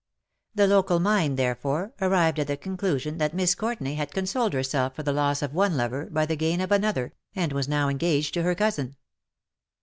The 0.55 0.65
local 0.65 0.99
mind, 0.99 1.37
therefore, 1.37 1.93
arrived 2.01 2.39
at 2.39 2.47
the 2.47 2.57
conclusion 2.57 3.19
that 3.19 3.35
Miss 3.35 3.53
Courtenay 3.53 3.93
had 3.93 4.11
consoled 4.15 4.51
herself 4.53 4.95
for 4.95 5.03
the 5.03 5.13
loss 5.13 5.43
of 5.43 5.53
one 5.53 5.77
lover 5.77 6.07
by 6.07 6.25
the 6.25 6.35
gain 6.35 6.59
of 6.59 6.71
another, 6.71 7.13
and 7.35 7.53
was 7.53 7.67
now 7.69 7.87
engaged 7.87 8.33
to 8.33 8.41
her 8.41 8.55
cousin. 8.55 8.95